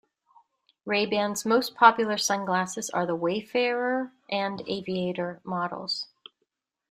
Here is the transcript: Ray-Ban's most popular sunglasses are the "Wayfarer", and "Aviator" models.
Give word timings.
Ray-Ban's 0.83 1.45
most 1.45 1.75
popular 1.75 2.17
sunglasses 2.17 2.89
are 2.89 3.05
the 3.05 3.13
"Wayfarer", 3.15 4.11
and 4.31 4.63
"Aviator" 4.67 5.41
models. 5.43 6.07